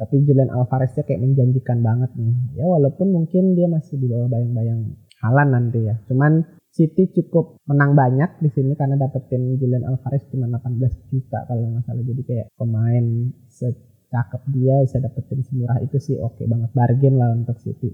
tapi 0.02 0.16
Julian 0.26 0.52
Alvareznya 0.52 1.08
kayak 1.08 1.22
menjanjikan 1.24 1.80
banget 1.80 2.12
nih. 2.20 2.60
Ya 2.60 2.66
walaupun 2.68 3.16
mungkin 3.16 3.56
dia 3.56 3.72
masih 3.72 3.98
di 3.98 4.08
bawah 4.12 4.28
bayang-bayang 4.30 5.00
Halan 5.24 5.50
nanti 5.54 5.88
ya. 5.88 5.96
Cuman 6.12 6.44
City 6.72 7.12
cukup 7.12 7.60
menang 7.68 8.00
banyak 8.00 8.40
di 8.40 8.48
sini 8.48 8.80
karena 8.80 8.96
dapetin 8.96 9.60
Julian 9.60 9.84
Alvarez 9.84 10.24
cuma 10.32 10.48
18 10.48 11.12
juta 11.12 11.44
kalau 11.44 11.68
nggak 11.68 11.84
salah. 11.84 12.04
Jadi 12.04 12.22
kayak 12.24 12.48
pemain 12.56 13.06
secakep 13.52 14.42
dia 14.56 14.80
bisa 14.80 15.04
dapetin 15.04 15.44
semurah 15.44 15.84
itu 15.84 16.00
sih. 16.00 16.16
Oke 16.16 16.42
okay 16.42 16.46
banget 16.48 16.72
bargain 16.72 17.20
lah 17.20 17.36
untuk 17.36 17.60
City. 17.60 17.92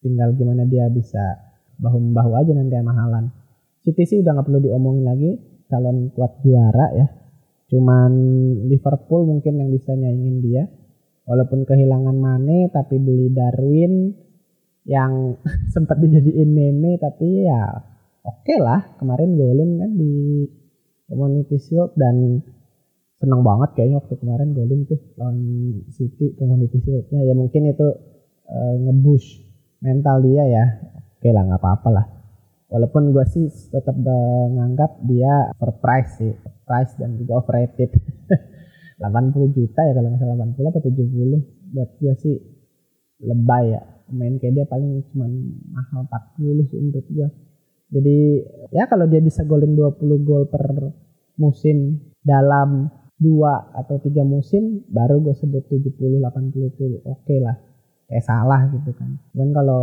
Tinggal 0.00 0.32
gimana 0.32 0.64
dia 0.64 0.88
bisa 0.88 1.20
bahu 1.76 2.00
membahu 2.00 2.40
aja 2.40 2.56
nanti 2.56 2.76
sama 2.76 2.92
Halan 2.96 3.28
City 3.80 4.04
sih 4.04 4.16
udah 4.20 4.36
nggak 4.36 4.46
perlu 4.48 4.60
diomongin 4.60 5.04
lagi 5.04 5.30
calon 5.68 6.12
kuat 6.12 6.40
juara 6.44 6.86
ya. 6.96 7.06
Cuman 7.68 8.12
Liverpool 8.68 9.24
mungkin 9.24 9.56
yang 9.60 9.70
bisa 9.72 9.96
nyaingin 9.96 10.36
dia. 10.40 10.64
Walaupun 11.24 11.62
kehilangan 11.62 12.16
Mane 12.16 12.72
tapi 12.74 12.98
beli 12.98 13.30
Darwin 13.30 14.16
yang 14.90 15.38
sempat 15.74 16.02
dijadiin 16.02 16.50
meme 16.50 16.98
tapi 16.98 17.46
ya 17.46 17.78
oke 18.26 18.42
okay 18.42 18.58
lah. 18.58 18.82
Kemarin 18.98 19.38
golin 19.38 19.70
kan 19.78 19.90
di 19.94 20.44
Community 21.06 21.56
Shield 21.62 21.94
dan 21.94 22.42
senang 23.22 23.46
banget 23.46 23.76
kayaknya 23.78 24.02
waktu 24.02 24.14
kemarin 24.18 24.50
golin 24.56 24.80
tuh 24.90 24.98
lawan 25.14 25.38
City 25.94 26.34
Community 26.34 26.82
Shieldnya. 26.82 27.22
Ya 27.22 27.34
mungkin 27.38 27.70
itu 27.70 27.86
uh, 28.50 28.74
ngebush 28.90 29.46
mental 29.86 30.26
dia 30.26 30.42
ya. 30.50 30.64
Oke 30.82 31.30
okay 31.30 31.30
lah 31.30 31.46
nggak 31.46 31.62
apa-apa 31.62 31.88
lah. 31.94 32.06
Walaupun 32.70 33.10
gue 33.10 33.26
sih 33.26 33.46
tetap 33.70 33.98
menganggap 33.98 35.02
dia 35.06 35.50
overpriced 35.58 36.22
sih. 36.22 36.34
Price 36.66 36.94
dan 36.98 37.18
juga 37.18 37.42
overrated. 37.42 37.90
80 39.00 39.56
juta 39.56 39.80
ya 39.80 39.92
kalau 39.96 40.12
nggak 40.12 40.20
salah 40.20 40.36
80 40.44 40.70
atau 40.76 40.82
70 40.92 41.72
buat 41.72 41.90
gue 41.96 42.14
sih 42.20 42.36
lebay 43.24 43.72
ya 43.72 43.82
main 44.12 44.38
kayak 44.38 44.54
dia 44.60 44.66
paling 44.66 45.02
cuma 45.10 45.26
mahal 45.74 46.06
40 46.38 46.70
sih 46.70 46.78
menurut 46.78 47.06
gue 47.10 47.28
jadi 47.90 48.18
ya 48.70 48.86
kalau 48.86 49.10
dia 49.10 49.18
bisa 49.18 49.42
golin 49.42 49.74
20 49.74 49.98
gol 50.22 50.46
per 50.46 50.94
musim 51.34 51.98
dalam 52.22 52.86
dua 53.20 53.74
atau 53.74 53.98
tiga 53.98 54.22
musim 54.22 54.86
baru 54.86 55.18
gue 55.20 55.34
sebut 55.34 55.66
70 55.66 56.22
80 56.22 56.70
itu 56.70 57.02
oke 57.02 57.26
okay 57.26 57.38
lah. 57.42 57.58
Kayak 58.06 58.26
salah 58.26 58.66
gitu 58.74 58.90
kan. 58.94 59.18
Cuman 59.34 59.50
kalau 59.54 59.82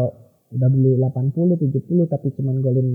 udah 0.56 0.70
beli 0.72 0.96
80 0.96 1.60
70 1.60 2.08
tapi 2.12 2.28
cuman 2.40 2.56
golin 2.64 2.88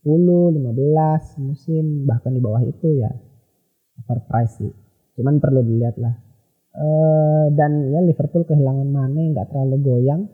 10 0.00 0.16
15 0.16 1.44
musim 1.44 2.08
bahkan 2.08 2.32
di 2.32 2.40
bawah 2.40 2.64
itu 2.64 2.88
ya 2.96 3.12
overpriced 4.00 4.64
sih. 4.64 4.72
Cuman 5.20 5.44
perlu 5.44 5.60
dilihat 5.60 6.00
lah. 6.00 6.16
Uh, 6.78 7.50
dan 7.52 7.90
ya 7.90 8.00
Liverpool 8.00 8.48
kehilangan 8.48 8.86
Mane 8.88 9.34
nggak 9.34 9.50
terlalu 9.50 9.76
goyang 9.82 10.30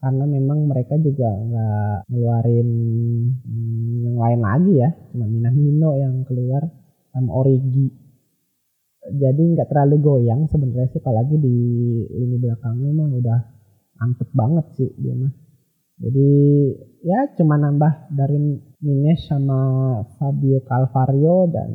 karena 0.00 0.24
memang 0.24 0.64
mereka 0.64 0.96
juga 0.96 1.28
nggak 1.28 2.08
ngeluarin 2.08 2.68
hmm, 3.44 3.94
yang 4.08 4.16
lain 4.16 4.40
lagi 4.40 4.72
ya. 4.80 4.90
Cuma 5.12 5.28
Minamino 5.28 5.92
yang 6.00 6.24
keluar 6.24 6.64
sama 7.12 7.30
Origi. 7.36 7.92
Jadi 9.00 9.42
nggak 9.56 9.68
terlalu 9.68 9.96
goyang 10.00 10.48
sebenarnya 10.48 10.88
sih 10.92 11.00
apalagi 11.00 11.36
di 11.36 11.56
ini 12.08 12.36
belakangnya 12.40 12.90
mah 12.96 13.08
udah 13.12 13.40
mantep 14.00 14.28
banget 14.32 14.66
sih 14.80 14.88
dia 14.96 15.12
mah. 15.12 15.32
Jadi 16.00 16.28
ya 17.04 17.28
cuma 17.36 17.60
nambah 17.60 18.08
dari 18.08 18.40
Nines 18.80 19.20
sama 19.28 19.60
Fabio 20.16 20.64
Calvario 20.64 21.44
dan 21.52 21.70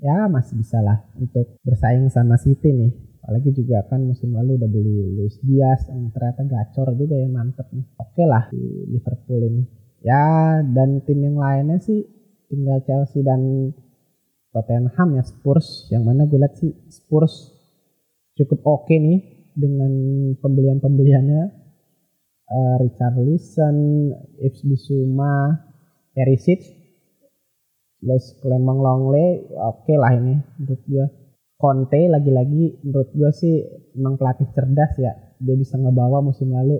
ya 0.00 0.24
masih 0.32 0.56
bisa 0.56 0.80
lah 0.80 1.04
untuk 1.20 1.60
bersaing 1.60 2.08
sama 2.08 2.40
City 2.40 2.72
nih. 2.72 3.07
Apalagi 3.28 3.52
juga 3.52 3.84
kan 3.84 4.00
musim 4.08 4.32
lalu 4.32 4.56
udah 4.56 4.72
beli 4.72 5.20
Luis 5.20 5.36
Diaz 5.44 5.84
yang 5.92 6.08
ternyata 6.16 6.48
gacor 6.48 6.96
juga 6.96 7.12
ya 7.12 7.28
mantep 7.28 7.68
nih. 7.76 7.84
Oke 8.00 8.24
lah 8.24 8.48
di 8.48 8.88
Liverpool 8.88 9.44
ini. 9.44 9.68
Ya 10.00 10.56
dan 10.64 11.04
tim 11.04 11.20
yang 11.20 11.36
lainnya 11.36 11.76
sih 11.76 12.08
tinggal 12.48 12.80
Chelsea 12.88 13.20
dan 13.20 13.68
Tottenham 14.48 15.20
ya 15.20 15.24
Spurs 15.28 15.92
yang 15.92 16.08
mana 16.08 16.24
gue 16.24 16.40
lihat 16.40 16.56
sih 16.56 16.72
Spurs 16.88 17.52
cukup 18.32 18.64
oke 18.64 18.88
okay 18.88 18.96
nih 18.96 19.20
dengan 19.52 19.92
pembelian-pembeliannya 20.40 21.68
uh, 22.48 22.74
Richard 22.80 23.20
Listen, 23.20 24.08
Ibs 24.40 24.64
Bisuma, 24.64 25.68
Perisic, 26.16 26.64
terus 28.00 28.24
Clement 28.40 28.80
Longley, 28.80 29.52
oke 29.52 29.84
okay 29.84 29.96
lah 30.00 30.16
ini 30.16 30.40
menurut 30.56 30.82
gue. 30.88 31.06
Conte 31.58 32.06
lagi-lagi 32.06 32.86
menurut 32.86 33.10
gue 33.10 33.30
sih 33.34 33.54
memang 33.98 34.14
pelatih 34.14 34.46
cerdas 34.54 34.94
ya. 34.94 35.10
Dia 35.42 35.58
bisa 35.58 35.74
ngebawa 35.74 36.22
musim 36.22 36.54
lalu. 36.54 36.78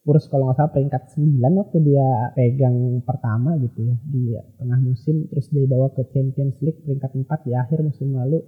Spurs 0.00 0.32
kalau 0.32 0.48
nggak 0.48 0.56
salah 0.56 0.72
peringkat 0.72 1.02
9 1.16 1.60
waktu 1.60 1.76
dia 1.84 2.32
pegang 2.32 3.04
pertama 3.04 3.56
gitu 3.60 3.84
ya 3.84 3.96
di 4.08 4.32
tengah 4.56 4.80
musim. 4.80 5.28
Terus 5.28 5.52
dia 5.52 5.68
bawa 5.68 5.92
ke 5.92 6.08
Champions 6.08 6.56
League 6.64 6.80
peringkat 6.88 7.12
4 7.20 7.28
di 7.44 7.52
akhir 7.52 7.84
musim 7.84 8.16
lalu. 8.16 8.40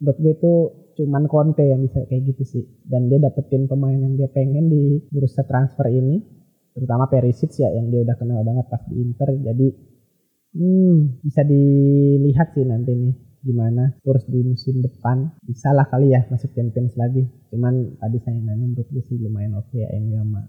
Buat 0.00 0.16
gue 0.16 0.32
itu 0.32 0.52
cuman 0.96 1.28
Conte 1.28 1.64
yang 1.68 1.84
bisa 1.84 2.08
kayak 2.08 2.32
gitu 2.32 2.44
sih. 2.48 2.64
Dan 2.88 3.12
dia 3.12 3.20
dapetin 3.20 3.68
pemain 3.68 4.00
yang 4.00 4.16
dia 4.16 4.32
pengen 4.32 4.72
di 4.72 4.96
bursa 5.12 5.44
transfer 5.44 5.92
ini. 5.92 6.24
Terutama 6.72 7.04
Perisic 7.04 7.52
ya 7.60 7.68
yang 7.68 7.92
dia 7.92 8.00
udah 8.00 8.16
kenal 8.16 8.40
banget 8.48 8.64
pas 8.72 8.80
di 8.88 8.96
Inter. 8.96 9.28
Jadi 9.36 9.68
hmm, 10.56 11.20
bisa 11.20 11.44
dilihat 11.44 12.56
sih 12.56 12.64
nanti 12.64 12.96
nih 12.96 13.27
gimana 13.42 13.94
Spurs 13.98 14.26
di 14.26 14.40
musim 14.42 14.82
depan. 14.82 15.30
Bisa 15.44 15.70
lah 15.70 15.86
kali 15.86 16.14
ya 16.14 16.26
masuk 16.28 16.50
Champions 16.54 16.94
lagi. 16.98 17.22
Cuman 17.50 17.98
tadi 17.98 18.18
saya 18.22 18.38
nanya 18.38 18.66
menurut 18.66 18.88
gue 18.90 19.04
sih 19.06 19.16
lumayan 19.18 19.58
oke 19.58 19.70
okay 19.70 19.86
ya 19.86 19.88
ini 19.94 20.18
sama 20.18 20.42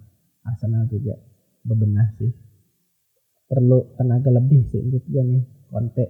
Arsenal 0.45 0.83
juga 0.89 1.15
bebenah 1.65 2.09
sih. 2.17 2.31
Perlu 3.49 3.97
tenaga 3.97 4.29
lebih 4.33 4.61
sih 4.69 4.81
menurut 4.81 5.05
gue 5.05 5.23
nih 5.23 5.43
Conte. 5.69 6.05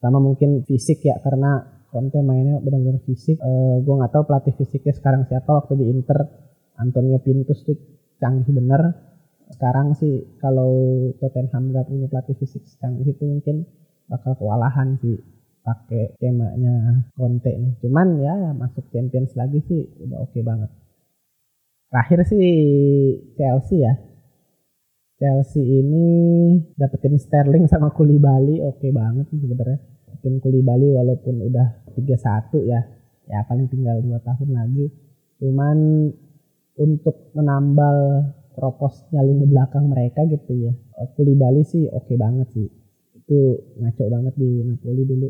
Sama 0.00 0.18
mungkin 0.22 0.64
fisik 0.64 1.04
ya 1.04 1.18
karena 1.20 1.82
Conte 1.90 2.22
mainnya 2.22 2.62
benar-benar 2.62 3.02
fisik. 3.02 3.38
Uh, 3.42 3.82
gue 3.82 3.94
nggak 3.94 4.12
tahu 4.14 4.24
pelatih 4.30 4.54
fisiknya 4.54 4.94
sekarang 4.94 5.26
siapa 5.26 5.50
waktu 5.50 5.74
di 5.78 5.86
Inter. 5.90 6.18
Antonio 6.80 7.20
Pintus 7.20 7.60
tuh 7.66 7.76
canggih 8.16 8.56
bener. 8.56 9.10
Sekarang 9.50 9.92
sih 9.98 10.38
kalau 10.38 10.70
Tottenham 11.18 11.74
nggak 11.74 11.90
punya 11.90 12.06
pelatih 12.06 12.38
fisik 12.38 12.62
canggih 12.78 13.12
itu 13.12 13.26
mungkin 13.26 13.66
bakal 14.10 14.34
kewalahan 14.38 14.98
sih 14.98 15.18
pakai 15.60 16.16
skemanya 16.16 17.04
Conte 17.14 17.52
nih. 17.52 17.74
Cuman 17.84 18.08
ya 18.20 18.34
masuk 18.56 18.88
Champions 18.90 19.36
lagi 19.36 19.60
sih 19.68 19.86
udah 20.04 20.18
oke 20.24 20.32
okay 20.32 20.42
banget. 20.42 20.70
Terakhir 21.90 22.20
sih 22.28 22.48
Chelsea 23.36 23.84
ya. 23.84 23.94
Chelsea 25.20 25.60
ini 25.60 26.06
dapetin 26.80 27.20
Sterling 27.20 27.68
sama 27.68 27.92
Koulibaly 27.92 28.64
oke 28.64 28.80
okay 28.80 28.88
banget 28.88 29.28
sih 29.28 29.44
sebenarnya 29.44 29.78
Kuli 30.20 30.40
Kulibali 30.40 30.88
walaupun 30.92 31.44
udah 31.48 31.92
31 31.96 32.68
ya 32.68 32.80
ya 33.28 33.40
paling 33.48 33.68
tinggal 33.72 34.00
dua 34.04 34.20
tahun 34.20 34.52
lagi 34.52 34.92
cuman 35.40 35.76
untuk 36.76 37.32
menambal 37.32 38.28
proposnya 38.52 39.24
lini 39.24 39.48
belakang 39.48 39.88
mereka 39.88 40.24
gitu 40.28 40.68
ya 40.68 40.72
Kulibali 41.16 41.64
sih 41.64 41.88
oke 41.88 42.04
okay 42.04 42.16
banget 42.20 42.48
sih 42.52 42.68
itu 43.16 43.40
ngaco 43.80 44.04
banget 44.12 44.34
di 44.36 44.64
Napoli 44.64 45.04
dulu 45.08 45.28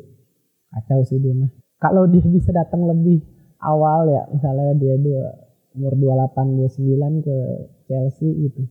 kacau 0.71 1.03
sih 1.07 1.19
dia 1.19 1.35
mah. 1.35 1.51
Kalau 1.83 2.07
dia 2.07 2.25
bisa 2.37 2.51
datang 2.55 2.87
lebih 2.87 3.21
awal 3.61 4.09
ya 4.09 4.23
misalnya 4.33 4.73
dia 4.79 4.95
dua 4.97 5.37
umur 5.77 5.95
28 5.95 6.67
29 6.83 7.27
ke 7.27 7.37
Chelsea 7.87 8.29
gitu. 8.49 8.63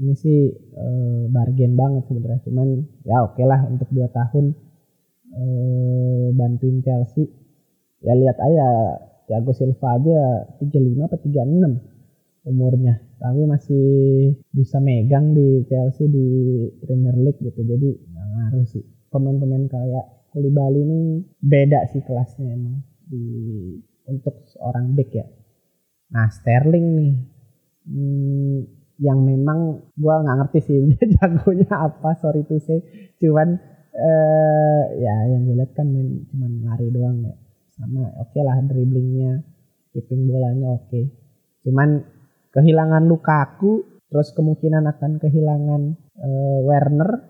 Ini 0.00 0.14
sih 0.16 0.40
e, 0.56 0.84
bargain 1.28 1.76
banget 1.76 2.08
sebenarnya. 2.08 2.40
Cuman 2.48 2.68
ya 3.04 3.20
oke 3.26 3.36
okay 3.36 3.44
lah 3.44 3.60
untuk 3.68 3.88
dua 3.92 4.08
tahun 4.08 4.56
eh, 5.34 6.26
bantuin 6.34 6.80
Chelsea. 6.80 7.28
Ya 8.00 8.16
lihat 8.16 8.40
aja 8.40 8.96
Thiago 9.28 9.52
Silva 9.52 10.00
aja 10.00 10.48
35 10.58 11.04
atau 11.04 11.18
36 11.20 12.48
umurnya. 12.48 12.98
Tapi 13.20 13.44
masih 13.44 13.86
bisa 14.48 14.80
megang 14.80 15.36
di 15.36 15.68
Chelsea 15.68 16.08
di 16.08 16.26
Premier 16.80 17.14
League 17.20 17.38
gitu. 17.44 17.60
Jadi 17.60 17.88
nggak 18.08 18.26
ngaruh 18.32 18.64
sih. 18.64 18.82
Pemain-pemain 19.12 19.68
kayak 19.68 20.19
Koulibaly 20.30 20.80
ini 20.86 21.00
beda 21.42 21.90
sih 21.90 22.02
kelasnya 22.06 22.54
emang. 22.54 22.78
Di 23.10 23.24
untuk 24.06 24.46
seorang 24.54 24.94
back 24.94 25.10
ya. 25.10 25.26
Nah 26.14 26.30
Sterling 26.30 26.86
nih. 26.94 27.14
Hmm, 27.90 28.58
yang 29.00 29.24
memang 29.24 29.90
gua 29.96 30.20
nggak 30.20 30.36
ngerti 30.44 30.58
sih 30.60 30.76
dia 30.92 31.04
jagonya 31.18 31.74
apa 31.74 32.14
sorry 32.22 32.46
to 32.46 32.62
say. 32.62 32.78
Cuman 33.18 33.58
uh, 33.96 34.82
ya 35.00 35.14
yang 35.34 35.48
gue 35.48 35.56
lihat 35.58 35.72
kan 35.74 35.88
main 35.90 36.26
cuma 36.30 36.46
lari 36.70 36.88
doang 36.94 37.26
ya. 37.26 37.34
Sama 37.74 38.06
oke 38.20 38.30
okay 38.30 38.42
lah 38.44 38.60
dribblingnya 38.62 39.42
keeping 39.90 40.30
bolanya 40.30 40.78
oke. 40.78 40.86
Okay. 40.86 41.04
cuman 41.60 42.00
kehilangan 42.56 43.04
Lukaku 43.04 43.84
terus 44.08 44.32
kemungkinan 44.32 44.86
akan 44.86 45.18
kehilangan 45.18 45.82
uh, 46.18 46.58
Werner. 46.66 47.26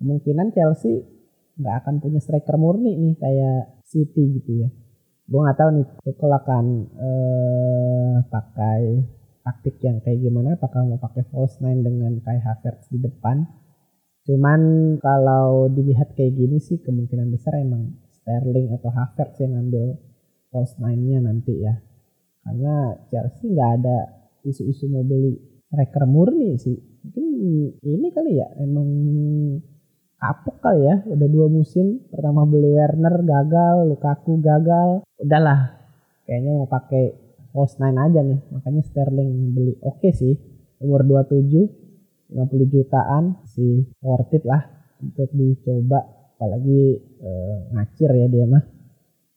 Kemungkinan 0.00 0.56
Chelsea 0.56 1.19
nggak 1.60 1.76
akan 1.84 1.94
punya 2.00 2.20
striker 2.24 2.56
murni 2.56 2.96
nih 2.96 3.14
kayak 3.20 3.84
City 3.84 4.40
gitu 4.40 4.64
ya 4.64 4.68
gue 5.30 5.40
nggak 5.40 5.58
tahu 5.60 5.70
nih 5.76 5.86
Tuchel 6.02 6.32
akan 6.32 6.64
uh, 6.98 8.16
pakai 8.26 8.80
taktik 9.44 9.76
yang 9.84 10.02
kayak 10.02 10.24
gimana 10.24 10.58
apakah 10.58 10.82
mau 10.82 10.98
pakai 10.98 11.28
false 11.30 11.62
nine 11.62 11.84
dengan 11.86 12.18
Kai 12.24 12.40
Havertz 12.42 12.90
di 12.90 12.98
depan 12.98 13.46
Cuman 14.28 14.60
kalau 15.00 15.66
dilihat 15.72 16.12
kayak 16.12 16.36
gini 16.36 16.60
sih 16.60 16.78
kemungkinan 16.78 17.32
besar 17.32 17.56
emang 17.56 17.96
Sterling 18.20 18.68
atau 18.76 18.92
Havertz 18.92 19.40
yang 19.40 19.56
ngambil 19.56 19.96
false 20.52 20.76
nine-nya 20.76 21.24
nanti 21.24 21.56
ya. 21.56 21.80
Karena 22.44 22.94
Chelsea 23.08 23.48
nggak 23.48 23.70
ada 23.80 23.98
isu-isu 24.44 24.86
mau 24.92 25.02
beli 25.02 25.34
striker 25.66 26.04
murni 26.04 26.54
sih. 26.60 26.76
Mungkin 27.00 27.24
ini 27.80 28.08
kali 28.12 28.36
ya 28.36 28.48
emang 28.60 28.88
kapok 30.20 30.56
kali 30.60 30.84
ya. 30.84 30.96
Udah 31.08 31.28
dua 31.32 31.48
musim. 31.48 32.04
Pertama 32.12 32.44
beli 32.44 32.76
Werner 32.76 33.24
gagal, 33.24 33.88
Lukaku 33.88 34.38
gagal. 34.38 35.02
Udahlah. 35.16 35.80
Kayaknya 36.28 36.52
mau 36.60 36.68
pakai 36.68 37.04
false 37.50 37.80
nine 37.80 37.98
aja 37.98 38.20
nih. 38.20 38.40
Makanya 38.52 38.82
Sterling 38.84 39.56
beli. 39.56 39.74
Oke 39.80 40.12
okay 40.12 40.12
sih. 40.12 40.34
umur 40.80 41.04
27 41.04 42.32
50 42.32 42.72
jutaan 42.72 43.36
sih 43.44 43.84
worth 44.00 44.32
it 44.32 44.48
lah 44.48 44.64
untuk 45.02 45.28
dicoba 45.34 46.00
apalagi 46.40 46.96
eh, 47.20 47.56
ngacir 47.76 48.08
ya 48.16 48.26
dia 48.32 48.48
mah 48.48 48.64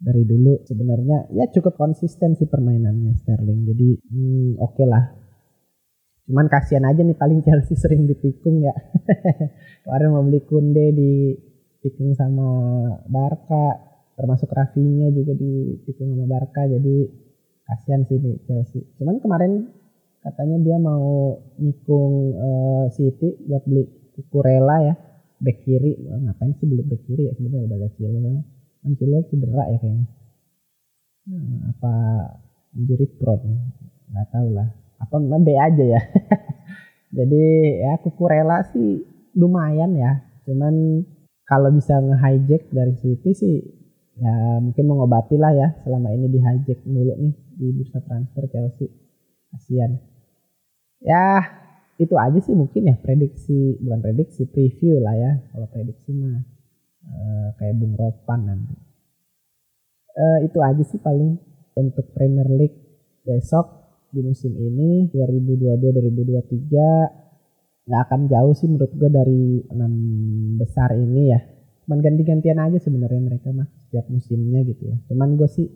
dari 0.04 0.24
dulu 0.28 0.64
sebenarnya 0.68 1.32
ya 1.36 1.52
cukup 1.52 1.76
konsisten 1.80 2.36
sih 2.40 2.48
permainannya 2.48 3.20
Sterling 3.24 3.68
jadi 3.68 3.90
hmm, 4.08 4.50
oke 4.60 4.72
okay 4.72 4.88
lah 4.88 5.04
cuman 6.24 6.48
kasihan 6.48 6.88
aja 6.88 7.04
nih 7.04 7.18
paling 7.20 7.44
Chelsea 7.44 7.76
sering 7.76 8.08
ditikung 8.08 8.64
ya. 8.64 8.72
Kemarin 9.84 10.08
mau 10.16 10.24
beli 10.24 10.40
Kunde 10.48 10.96
ditikung 10.96 12.16
sama 12.16 12.48
Barca 13.12 13.92
termasuk 14.14 14.48
Rafinya 14.54 15.10
juga 15.12 15.34
ditikung 15.36 16.16
sama 16.16 16.26
Barca 16.30 16.64
jadi 16.64 16.96
kasihan 17.68 18.08
sih 18.08 18.18
nih 18.20 18.40
Chelsea. 18.48 18.82
Cuman 19.00 19.20
kemarin 19.20 19.68
katanya 20.24 20.58
dia 20.64 20.78
mau 20.80 21.36
nikung 21.60 22.32
uh, 22.40 22.86
City 22.96 23.44
buat 23.44 23.68
beli 23.68 23.84
Kukurela 24.14 24.78
ya 24.86 24.96
back 25.44 25.68
kiri. 25.68 26.00
Ngapain 26.08 26.56
sih 26.56 26.68
beli 26.70 26.84
back 26.88 27.04
kiri 27.04 27.28
ya? 27.28 27.34
Sebenarnya 27.36 27.68
udah 27.68 27.78
lihat 27.84 27.94
Chilwell. 28.00 28.40
Kan 28.80 28.92
Chilwell 28.96 29.28
cedera 29.28 29.64
ya 29.68 29.78
kayaknya. 29.82 30.08
Hmm, 31.24 31.72
apa 31.72 31.94
injury 32.80 33.08
prone? 33.20 33.76
Nggak 34.12 34.28
tahu 34.32 34.50
lah 34.56 34.83
apa 35.04 35.16
B 35.20 35.50
aja 35.60 35.84
ya. 35.84 36.02
Jadi 37.18 37.44
ya 37.84 38.00
Kukurela 38.02 38.64
sih 38.74 39.04
lumayan 39.38 39.94
ya. 39.94 40.24
Cuman 40.48 41.06
kalau 41.44 41.70
bisa 41.76 42.00
nge-hijack 42.00 42.72
dari 42.74 42.96
City 42.98 43.32
sih 43.36 43.56
ya 44.18 44.64
mungkin 44.64 44.86
mengobati 44.88 45.36
lah 45.38 45.54
ya. 45.54 45.68
Selama 45.84 46.10
ini 46.16 46.32
di 46.32 46.40
hijack 46.40 46.82
mulu 46.88 47.14
nih 47.20 47.34
di 47.60 47.68
bursa 47.76 48.00
transfer 48.02 48.50
Chelsea. 48.50 48.90
Kasihan 49.54 50.00
ya 51.04 51.46
itu 52.02 52.16
aja 52.18 52.40
sih 52.42 52.58
mungkin 52.58 52.90
ya 52.90 52.96
prediksi 52.98 53.78
bukan 53.78 54.00
prediksi 54.02 54.50
preview 54.50 54.98
lah 55.04 55.14
ya. 55.14 55.32
Kalau 55.54 55.68
prediksi 55.70 56.10
mah 56.18 56.42
e, 57.06 57.18
kayak 57.62 57.76
Bung 57.78 57.94
Ropan 57.94 58.40
nanti. 58.50 58.76
E, 60.18 60.50
itu 60.50 60.58
aja 60.64 60.82
sih 60.82 60.98
paling 60.98 61.38
untuk 61.78 62.10
Premier 62.18 62.50
League 62.50 62.78
besok 63.22 63.83
di 64.14 64.22
musim 64.22 64.54
ini 64.54 65.10
2022-2023 65.10 67.24
nggak 67.84 68.02
akan 68.08 68.32
jauh 68.32 68.56
sih 68.56 68.72
menurut 68.72 68.94
gue 68.96 69.10
dari 69.12 69.60
enam 69.74 69.94
besar 70.56 70.96
ini 70.96 71.34
ya. 71.34 71.40
Cuman 71.84 72.00
ganti-gantian 72.00 72.56
aja 72.62 72.80
sebenarnya 72.80 73.20
mereka 73.20 73.52
mah 73.52 73.68
setiap 73.90 74.08
musimnya 74.08 74.64
gitu 74.64 74.88
ya. 74.88 74.96
Cuman 75.12 75.36
gue 75.36 75.50
sih 75.52 75.68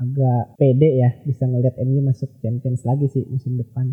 agak 0.00 0.56
pede 0.56 0.98
ya 0.98 1.10
bisa 1.22 1.44
ngelihat 1.44 1.76
MU 1.84 2.00
masuk 2.00 2.32
Champions 2.40 2.82
lagi 2.88 3.12
sih 3.12 3.28
musim 3.28 3.60
depan. 3.60 3.92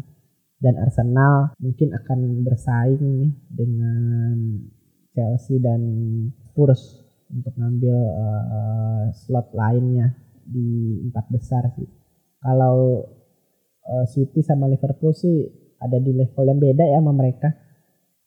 Dan 0.62 0.78
Arsenal 0.78 1.58
mungkin 1.58 1.92
akan 1.98 2.46
bersaing 2.46 3.02
nih 3.02 3.34
dengan 3.50 4.62
Chelsea 5.12 5.58
dan 5.58 5.82
Spurs 6.48 7.02
untuk 7.34 7.58
ngambil 7.58 7.98
uh, 7.98 9.06
slot 9.12 9.52
lainnya 9.58 10.14
di 10.46 11.02
empat 11.10 11.26
besar 11.34 11.66
sih. 11.76 11.90
Kalau 12.40 13.04
uh, 13.92 14.08
City 14.08 14.40
sama 14.40 14.72
Liverpool 14.72 15.12
sih 15.12 15.52
ada 15.84 16.00
di 16.00 16.16
level 16.16 16.48
yang 16.48 16.60
beda 16.64 16.84
ya 16.88 17.04
sama 17.04 17.12
mereka. 17.12 17.52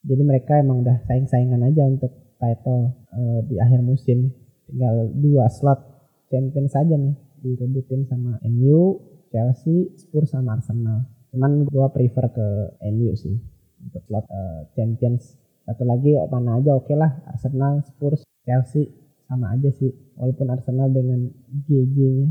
Jadi 0.04 0.21
mereka 0.21 0.61
emang 0.61 0.85
udah 0.85 1.00
saing-saingan 1.09 1.64
aja 1.64 1.88
untuk 1.88 2.12
title 2.37 2.92
uh, 3.16 3.40
di 3.49 3.56
akhir 3.56 3.80
musim. 3.80 4.28
Tinggal 4.68 5.09
dua 5.16 5.49
slot 5.49 5.80
champion 6.28 6.68
saja 6.68 6.94
nih 7.00 7.16
direbutin 7.40 8.04
sama 8.04 8.37
MU, 8.44 9.00
Chelsea, 9.33 9.92
Spurs 9.97 10.33
sama 10.33 10.61
Arsenal 10.61 11.14
cuman 11.35 11.66
gue 11.66 11.87
prefer 11.90 12.31
ke 12.31 12.46
MU 12.94 13.11
sih 13.18 13.35
untuk 13.83 14.07
slot 14.07 14.22
uh, 14.31 14.70
Champions 14.79 15.35
satu 15.66 15.83
lagi 15.83 16.14
mana 16.31 16.62
aja 16.62 16.79
oke 16.79 16.87
okay 16.87 16.94
lah 16.94 17.11
Arsenal 17.27 17.83
Spurs 17.83 18.22
Chelsea 18.46 18.87
sama 19.27 19.50
aja 19.50 19.74
sih 19.74 19.90
walaupun 20.14 20.46
Arsenal 20.55 20.94
dengan 20.94 21.27
GG-nya 21.66 22.31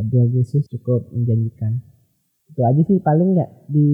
Gabriel 0.00 0.32
Jesus 0.32 0.64
cukup 0.72 1.12
menjanjikan 1.12 1.84
itu 2.48 2.60
aja 2.64 2.82
sih 2.84 2.98
paling 2.98 3.36
ya 3.36 3.46
di 3.68 3.88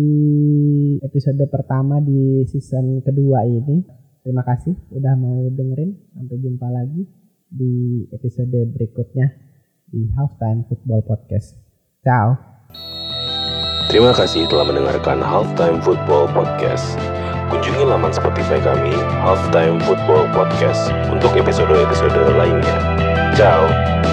episode 1.03 1.43
pertama 1.51 1.99
di 2.01 2.47
season 2.47 3.03
kedua 3.03 3.45
ini 3.45 3.83
terima 4.23 4.47
kasih 4.47 4.73
udah 4.95 5.15
mau 5.19 5.47
dengerin 5.51 5.95
sampai 6.15 6.37
jumpa 6.41 6.67
lagi 6.71 7.03
di 7.51 8.05
episode 8.15 8.57
berikutnya 8.73 9.35
di 9.91 10.11
Halftime 10.15 10.65
Football 10.67 11.05
Podcast 11.07 11.59
ciao 12.03 12.55
Terima 13.85 14.11
kasih 14.11 14.49
telah 14.49 14.67
mendengarkan 14.67 15.21
Halftime 15.21 15.79
Football 15.79 16.27
Podcast. 16.33 16.97
Kunjungi 17.53 17.85
laman 17.85 18.11
Spotify 18.11 18.59
kami, 18.59 18.97
Halftime 19.23 19.79
Football 19.85 20.27
Podcast, 20.33 20.91
untuk 21.13 21.31
episode-episode 21.37 22.35
lainnya. 22.35 22.77
Ciao! 23.37 24.04